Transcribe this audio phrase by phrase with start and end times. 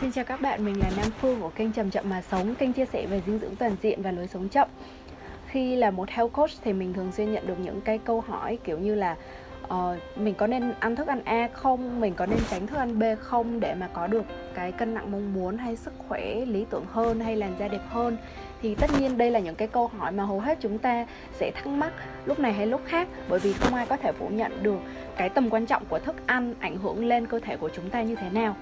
[0.00, 2.72] Xin chào các bạn, mình là Nam Phương của kênh Chậm Chậm Mà Sống, kênh
[2.72, 4.68] chia sẻ về dinh dưỡng toàn diện và lối sống chậm.
[5.46, 8.58] Khi là một health coach thì mình thường xuyên nhận được những cái câu hỏi
[8.64, 9.16] kiểu như là
[9.64, 12.98] uh, mình có nên ăn thức ăn A không, mình có nên tránh thức ăn
[12.98, 14.24] B không để mà có được
[14.54, 17.82] cái cân nặng mong muốn hay sức khỏe lý tưởng hơn hay làn da đẹp
[17.88, 18.16] hơn
[18.62, 21.50] thì tất nhiên đây là những cái câu hỏi mà hầu hết chúng ta sẽ
[21.54, 21.92] thắc mắc
[22.26, 24.78] lúc này hay lúc khác bởi vì không ai có thể phủ nhận được
[25.16, 28.02] cái tầm quan trọng của thức ăn ảnh hưởng lên cơ thể của chúng ta
[28.02, 28.56] như thế nào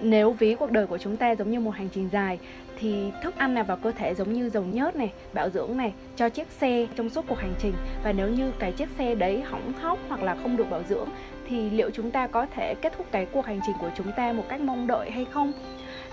[0.00, 2.38] nếu ví cuộc đời của chúng ta giống như một hành trình dài
[2.78, 5.92] thì thức ăn nào vào cơ thể giống như dầu nhớt này, bảo dưỡng này
[6.16, 9.42] cho chiếc xe trong suốt cuộc hành trình và nếu như cái chiếc xe đấy
[9.42, 11.08] hỏng hóc hoặc là không được bảo dưỡng
[11.48, 14.32] thì liệu chúng ta có thể kết thúc cái cuộc hành trình của chúng ta
[14.32, 15.52] một cách mong đợi hay không?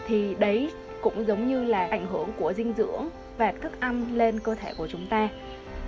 [0.07, 0.71] Thì đấy
[1.01, 4.73] cũng giống như là ảnh hưởng của dinh dưỡng và thức ăn lên cơ thể
[4.77, 5.29] của chúng ta.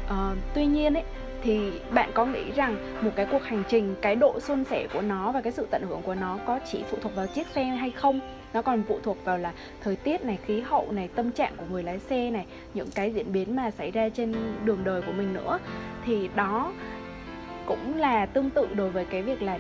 [0.10, 1.04] à, tuy nhiên ấy
[1.46, 5.02] thì bạn có nghĩ rằng một cái cuộc hành trình, cái độ suôn sẻ của
[5.02, 7.64] nó và cái sự tận hưởng của nó có chỉ phụ thuộc vào chiếc xe
[7.64, 8.20] hay không?
[8.54, 9.54] Nó còn phụ thuộc vào là
[9.84, 13.12] thời tiết này, khí hậu này, tâm trạng của người lái xe này, những cái
[13.12, 15.60] diễn biến mà xảy ra trên đường đời của mình nữa.
[16.06, 16.74] Thì đó
[17.66, 19.60] cũng là tương tự đối với cái việc là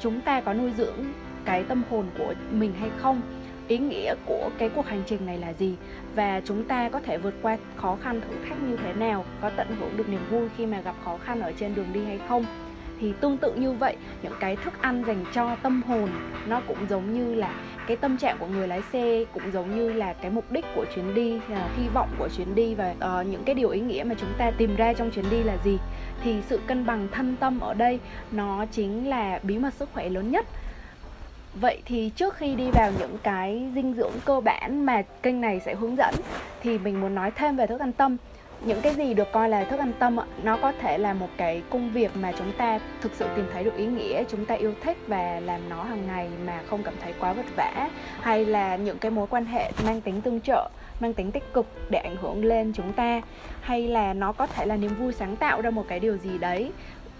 [0.00, 1.04] chúng ta có nuôi dưỡng
[1.44, 3.20] cái tâm hồn của mình hay không?
[3.68, 5.74] Ý nghĩa của cái cuộc hành trình này là gì?
[6.14, 9.24] Và chúng ta có thể vượt qua khó khăn thử thách như thế nào?
[9.40, 12.04] Có tận hưởng được niềm vui khi mà gặp khó khăn ở trên đường đi
[12.04, 12.44] hay không?
[13.00, 16.08] Thì tương tự như vậy những cái thức ăn dành cho tâm hồn
[16.46, 17.54] nó cũng giống như là
[17.86, 20.84] cái tâm trạng của người lái xe cũng giống như là cái mục đích của
[20.94, 24.04] chuyến đi là hy vọng của chuyến đi và uh, những cái điều ý nghĩa
[24.04, 25.78] mà chúng ta tìm ra trong chuyến đi là gì?
[26.24, 28.00] Thì sự cân bằng thân tâm ở đây
[28.32, 30.46] nó chính là bí mật sức khỏe lớn nhất.
[31.60, 35.60] Vậy thì trước khi đi vào những cái dinh dưỡng cơ bản mà kênh này
[35.60, 36.14] sẽ hướng dẫn
[36.62, 38.16] thì mình muốn nói thêm về thức ăn tâm.
[38.60, 41.62] Những cái gì được coi là thức ăn tâm nó có thể là một cái
[41.70, 44.74] công việc mà chúng ta thực sự tìm thấy được ý nghĩa, chúng ta yêu
[44.82, 47.88] thích và làm nó hàng ngày mà không cảm thấy quá vất vả
[48.20, 50.70] hay là những cái mối quan hệ mang tính tương trợ,
[51.00, 53.20] mang tính tích cực để ảnh hưởng lên chúng ta
[53.60, 56.38] hay là nó có thể là niềm vui sáng tạo ra một cái điều gì
[56.38, 56.72] đấy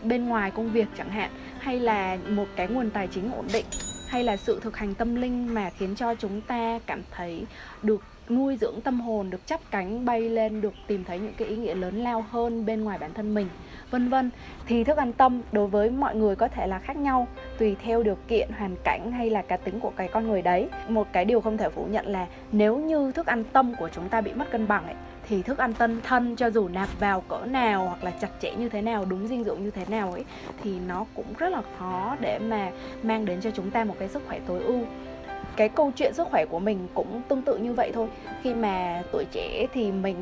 [0.02, 3.66] bên ngoài công việc chẳng hạn hay là một cái nguồn tài chính ổn định
[4.08, 7.46] hay là sự thực hành tâm linh mà khiến cho chúng ta cảm thấy
[7.82, 11.48] được nuôi dưỡng tâm hồn, được chắp cánh, bay lên, được tìm thấy những cái
[11.48, 13.48] ý nghĩa lớn lao hơn bên ngoài bản thân mình,
[13.90, 14.30] vân vân.
[14.66, 17.28] Thì thức ăn tâm đối với mọi người có thể là khác nhau,
[17.58, 20.68] tùy theo điều kiện, hoàn cảnh hay là cá tính của cái con người đấy.
[20.88, 24.08] Một cái điều không thể phủ nhận là nếu như thức ăn tâm của chúng
[24.08, 24.94] ta bị mất cân bằng ấy
[25.28, 28.54] thì thức ăn tân thân cho dù nạp vào cỡ nào hoặc là chặt chẽ
[28.58, 30.24] như thế nào, đúng dinh dưỡng như thế nào ấy,
[30.62, 32.70] thì nó cũng rất là khó để mà
[33.02, 34.80] mang đến cho chúng ta một cái sức khỏe tối ưu
[35.56, 38.08] cái câu chuyện sức khỏe của mình cũng tương tự như vậy thôi.
[38.42, 40.16] Khi mà tuổi trẻ thì mình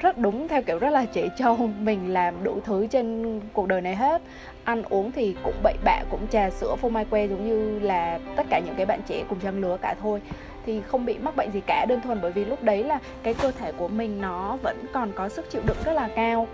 [0.00, 3.80] rất đúng, theo kiểu rất là trẻ trâu, mình làm đủ thứ trên cuộc đời
[3.80, 4.22] này hết.
[4.64, 8.18] Ăn uống thì cũng bậy bạ, cũng trà sữa, phô mai que giống như là
[8.36, 10.20] tất cả những cái bạn trẻ cùng trang lứa cả thôi.
[10.66, 13.34] Thì không bị mắc bệnh gì cả, đơn thuần bởi vì lúc đấy là cái
[13.34, 16.48] cơ thể của mình nó vẫn còn có sức chịu đựng rất là cao.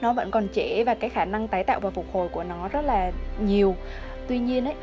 [0.00, 2.68] Nó vẫn còn trẻ và cái khả năng tái tạo và phục hồi của nó
[2.68, 3.74] rất là nhiều.
[4.28, 4.74] Tuy nhiên ấy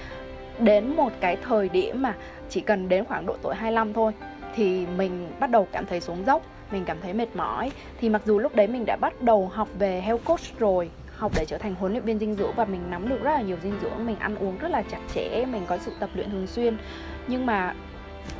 [0.60, 2.16] đến một cái thời điểm mà
[2.50, 4.14] chỉ cần đến khoảng độ tuổi 25 thôi
[4.56, 7.72] thì mình bắt đầu cảm thấy xuống dốc mình cảm thấy mệt mỏi.
[8.00, 11.32] Thì mặc dù lúc đấy mình đã bắt đầu học về health coach rồi học
[11.36, 13.58] để trở thành huấn luyện viên dinh dưỡng và mình nắm được rất là nhiều
[13.64, 16.48] dinh dưỡng mình ăn uống rất là chặt chẽ mình có sự tập luyện thường
[16.48, 16.78] xuyên.
[17.28, 17.74] Nhưng mà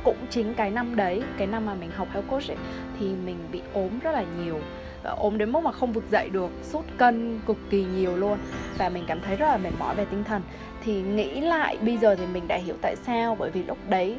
[0.04, 2.56] cũng chính cái năm đấy cái năm mà mình học health coach ấy,
[3.00, 4.60] thì mình bị ốm rất là nhiều.
[5.02, 8.38] Ờ, ốm đến mức mà không vực dậy được sút cân cực kỳ nhiều luôn.
[8.78, 10.42] Và mình cảm thấy rất là mệt mỏi về tinh thần.
[10.84, 13.36] Thì nghĩ lại bây giờ thì mình đã hiểu tại sao.
[13.38, 14.16] Bởi vì lúc đấy,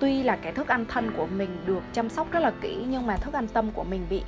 [0.00, 3.06] tuy là cái thức ăn thân của mình được chăm sóc rất là kỹ, nhưng
[3.06, 4.22] mà thức ăn tâm của mình bị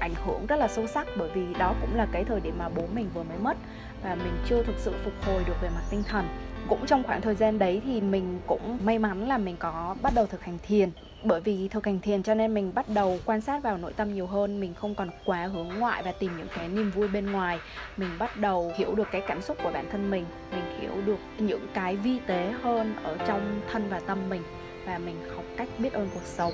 [0.00, 1.06] ảnh hưởng rất là sâu sắc.
[1.18, 3.56] Bởi vì đó cũng là cái thời điểm mà bố mình vừa mới mất.
[4.02, 6.24] Và mình chưa thực sự phục hồi được về mặt tinh thần
[6.68, 10.12] cũng trong khoảng thời gian đấy thì mình cũng may mắn là mình có bắt
[10.16, 10.90] đầu thực hành thiền.
[11.22, 14.14] Bởi vì thực hành thiền cho nên mình bắt đầu quan sát vào nội tâm
[14.14, 17.32] nhiều hơn, mình không còn quá hướng ngoại và tìm những cái niềm vui bên
[17.32, 17.58] ngoài.
[17.96, 21.18] Mình bắt đầu hiểu được cái cảm xúc của bản thân mình mình hiểu được
[21.38, 24.42] những cái vi tế hơn ở trong thân và tâm mình
[24.86, 26.52] và mình học cách biết ơn cuộc sống.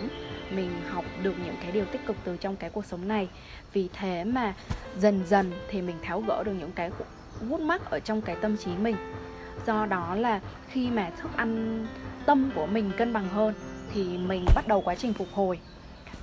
[0.51, 3.29] Mình học được những cái điều tích cực từ trong cái cuộc sống này.
[3.73, 4.55] Vì thế mà
[4.99, 6.91] dần dần thì mình tháo gỡ được những cái
[7.41, 8.97] vút mắc ở trong cái tâm trí mình
[9.67, 11.87] do đó là khi mà thức ăn
[12.27, 13.55] tâm của mình cân bằng hơn
[13.95, 15.59] thì mình bắt đầu quá trình phục hồi.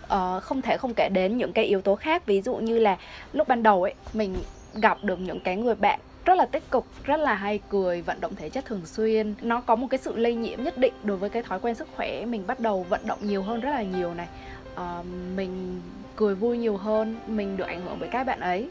[0.03, 2.97] Uh, không thể không kể đến những cái yếu tố khác ví dụ như là
[3.33, 4.35] lúc ban đầu ấy mình
[4.73, 8.21] gặp được những cái người bạn rất là tích cực rất là hay cười vận
[8.21, 9.33] động thể chất thường xuyên.
[9.41, 11.87] Nó có một cái sự lây nhiễm nhất định đối với cái thói quen sức
[11.95, 14.27] khỏe mình bắt đầu vận động nhiều hơn rất là nhiều này.
[14.73, 15.05] Uh,
[15.35, 15.81] mình
[16.15, 18.69] cười vui nhiều hơn mình được ảnh hưởng bởi các bạn ấy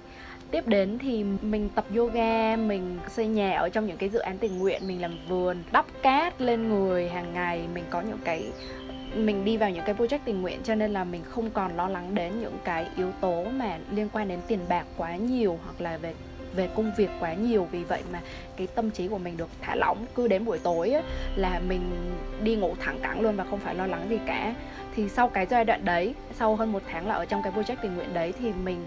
[0.50, 4.38] tiếp đến thì mình tập yoga mình xây nhà ở trong những cái dự án
[4.38, 7.68] tình nguyện mình làm vườn đắp cát lên người hàng ngày.
[7.74, 8.44] Mình có những cái
[9.14, 11.88] mình đi vào những cái project tình nguyện cho nên là mình không còn lo
[11.88, 15.80] lắng đến những cái yếu tố mà liên quan đến tiền bạc quá nhiều hoặc
[15.80, 16.14] là về
[16.54, 17.68] về công việc quá nhiều.
[17.70, 18.20] Vì vậy mà
[18.56, 20.06] cái tâm trí của mình được thả lỏng.
[20.14, 21.02] Cứ đến buổi tối ấy,
[21.36, 21.80] là mình
[22.42, 24.54] đi ngủ thẳng cẳng luôn và không phải lo lắng gì cả.
[24.94, 27.76] Thì sau cái giai đoạn đấy sau hơn một tháng là ở trong cái project
[27.82, 28.86] tình nguyện đấy thì mình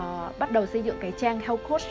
[0.00, 1.82] uh, bắt đầu xây dựng cái trang health coach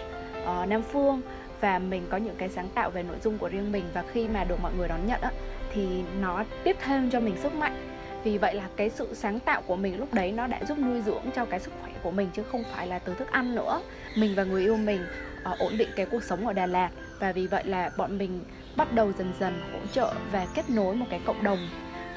[0.43, 1.21] uh, nam phương
[1.61, 3.83] và mình có những cái sáng tạo về nội dung của riêng mình.
[3.93, 5.31] Và khi mà được mọi người đón nhận á,
[5.73, 5.87] thì
[6.21, 7.85] nó tiếp thêm cho mình sức mạnh.
[8.23, 11.01] Vì vậy là cái sự sáng tạo của mình lúc đấy nó đã giúp nuôi
[11.01, 13.81] dưỡng cho cái sức khỏe của mình chứ không phải là từ thức ăn nữa.
[14.15, 15.05] Mình và người yêu mình
[15.51, 16.89] uh, ổn định cái cuộc sống ở Đà Lạt.
[17.19, 18.41] Và vì vậy là bọn mình
[18.75, 21.69] bắt đầu dần dần hỗ trợ và kết nối một cái cộng đồng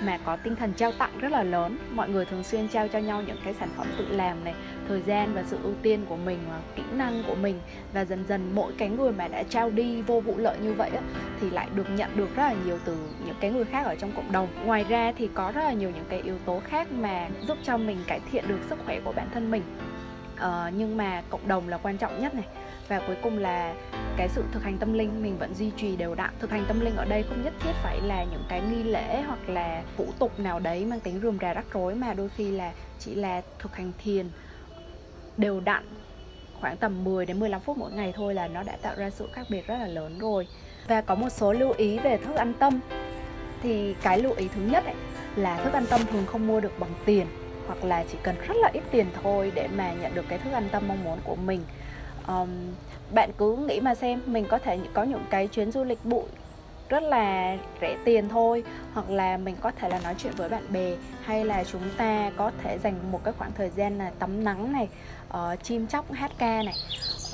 [0.07, 1.79] mà có tinh thần trao tặng rất là lớn.
[1.91, 4.55] Mọi người thường xuyên trao cho nhau những cái sản phẩm tự làm này
[4.89, 7.61] thời gian và sự ưu tiên của mình và kỹ năng của mình.
[7.93, 10.91] Và dần dần mỗi cái người mà đã trao đi vô vụ lợi như vậy
[10.91, 11.03] á,
[11.41, 12.97] thì lại được nhận được rất là nhiều từ
[13.27, 14.49] những cái người khác ở trong cộng đồng.
[14.65, 17.77] Ngoài ra thì có rất là nhiều những cái yếu tố khác mà giúp cho
[17.77, 19.63] mình cải thiện được sức khỏe của bản thân mình
[20.47, 22.45] uh, nhưng mà cộng đồng là quan trọng nhất này.
[22.89, 23.75] Và cuối cùng là
[24.17, 26.31] cái sự thực hành tâm linh mình vẫn duy trì đều đặn.
[26.39, 29.23] Thực hành tâm linh ở đây không nhất thiết phải là những cái nghi lễ
[29.27, 32.51] hoặc là vũ tục nào đấy mang tính rườm rà rắc rối mà đôi khi
[32.51, 34.27] là chỉ là thực hành thiền
[35.37, 35.85] đều đặn
[36.63, 39.29] khoảng tầm 10 đến 15 phút mỗi ngày thôi là nó đã tạo ra sự
[39.33, 40.47] khác biệt rất là lớn rồi.
[40.89, 42.81] Và có một số lưu ý về thức ăn tâm.
[43.63, 44.95] Thì cái lưu ý thứ nhất ấy,
[45.37, 47.27] là thức ăn tâm thường không mua được bằng tiền
[47.67, 50.53] hoặc là chỉ cần rất là ít tiền thôi để mà nhận được cái thức
[50.53, 51.61] ăn tâm mong muốn của mình.
[52.29, 52.49] Um,
[53.15, 56.25] bạn cứ nghĩ mà xem mình có thể có những cái chuyến du lịch bụi
[56.89, 60.73] rất là rẻ tiền thôi hoặc là mình có thể là nói chuyện với bạn
[60.73, 64.45] bè hay là chúng ta có thể dành một cái khoảng thời gian là tắm
[64.45, 64.89] nắng này
[65.29, 66.75] uh, chim chóc hát ca này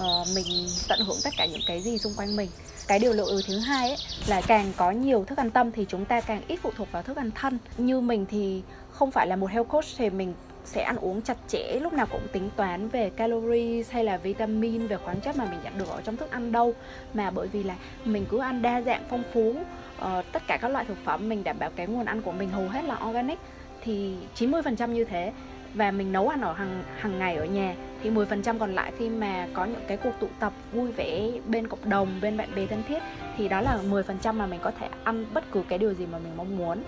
[0.02, 2.48] uh, mình tận hưởng tất cả những cái gì xung quanh mình.
[2.88, 5.86] Cái điều lưu ý thứ hai ấy là càng có nhiều thức ăn tâm thì
[5.88, 7.58] chúng ta càng ít phụ thuộc vào thức ăn thân.
[7.78, 10.34] Như mình thì không phải là một health coach thì mình
[10.64, 14.86] sẽ ăn uống chặt chẽ lúc nào cũng tính toán về calories hay là vitamin
[14.86, 16.74] về khoáng chất mà mình nhận được ở trong thức ăn đâu.
[17.14, 19.54] Mà bởi vì là mình cứ ăn đa dạng phong phú
[19.98, 22.50] uh, tất cả các loại thực phẩm mình đảm bảo cái nguồn ăn của mình
[22.50, 23.38] hầu hết là organic
[23.84, 25.32] thì 90% như thế
[25.74, 29.08] và mình nấu ăn ở hàng hàng ngày ở nhà thì 10% còn lại khi
[29.08, 32.66] mà có những cái cuộc tụ tập vui vẻ bên cộng đồng bên bạn bè
[32.66, 33.02] thân thiết
[33.36, 36.18] thì đó là 10% mà mình có thể ăn bất cứ cái điều gì mà
[36.18, 36.82] mình mong muốn.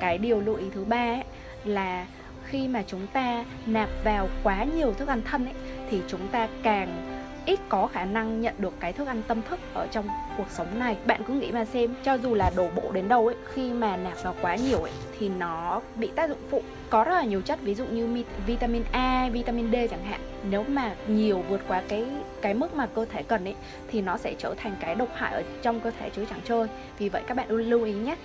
[0.00, 1.24] Cái điều lưu ý thứ ba ấy,
[1.64, 2.06] là
[2.44, 5.54] khi mà chúng ta nạp vào quá nhiều thức ăn thân ấy
[5.90, 7.11] thì chúng ta càng
[7.46, 10.78] ít có khả năng nhận được cái thức ăn tâm thức ở trong cuộc sống
[10.78, 10.96] này.
[11.06, 13.96] Bạn cứ nghĩ mà xem cho dù là đổ bộ đến đâu ấy khi mà
[13.96, 16.62] nạp vào quá nhiều ấy thì nó bị tác dụng phụ.
[16.90, 20.20] Có rất là nhiều chất ví dụ như vitamin A, vitamin D chẳng hạn.
[20.50, 22.06] Nếu mà nhiều vượt quá cái
[22.42, 23.54] cái mức mà cơ thể cần ấy
[23.88, 26.68] thì nó sẽ trở thành cái độc hại ở trong cơ thể chứ chẳng chơi.
[26.98, 28.16] Vì vậy các bạn lưu ý nhé.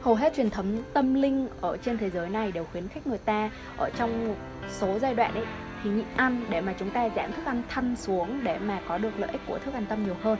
[0.00, 3.18] Hầu hết truyền thống tâm linh ở trên thế giới này đều khuyến khích người
[3.18, 4.34] ta ở trong một
[4.78, 5.44] số giai đoạn ấy
[5.84, 8.98] thì nhịn ăn để mà chúng ta giảm thức ăn thân xuống để mà có
[8.98, 10.38] được lợi ích của thức ăn tâm nhiều hơn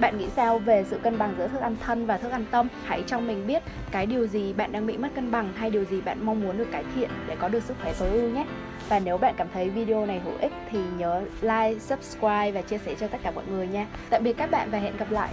[0.00, 2.68] bạn nghĩ sao về sự cân bằng giữa thức ăn thân và thức ăn tâm?
[2.84, 5.84] Hãy cho mình biết cái điều gì bạn đang bị mất cân bằng hay điều
[5.84, 8.44] gì bạn mong muốn được cải thiện để có được sức khỏe tối ưu nhé.
[8.88, 12.78] Và nếu bạn cảm thấy video này hữu ích thì nhớ like, subscribe và chia
[12.78, 13.86] sẻ cho tất cả mọi người nha.
[14.10, 15.30] Tạm biệt các bạn và hẹn gặp lại.